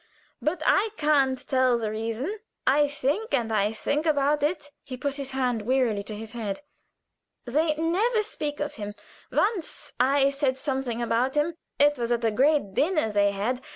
But 0.41 0.63
I 0.65 0.89
can't 0.97 1.37
tell 1.47 1.77
the 1.77 1.91
reason. 1.91 2.39
I 2.65 2.87
think 2.87 3.35
and 3.35 3.51
think 3.77 4.07
about 4.07 4.41
it." 4.41 4.71
He 4.83 4.97
put 4.97 5.17
his 5.17 5.29
hand 5.29 5.61
wearily 5.61 6.01
to 6.05 6.15
his 6.15 6.31
head. 6.31 6.61
"They 7.45 7.75
never 7.75 8.23
speak 8.23 8.59
of 8.59 8.73
him. 8.81 8.95
Once 9.31 9.93
I 9.99 10.31
said 10.31 10.57
something 10.57 11.03
about 11.03 11.35
him. 11.35 11.53
It 11.77 11.99
was 11.99 12.11
at 12.11 12.25
a 12.25 12.31
great 12.31 12.73
dinner 12.73 13.11
they 13.11 13.29
had. 13.29 13.61